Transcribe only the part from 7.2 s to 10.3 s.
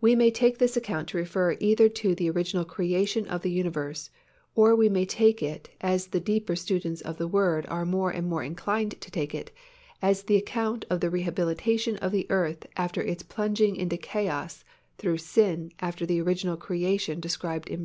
Word are more and more inclining to take it, as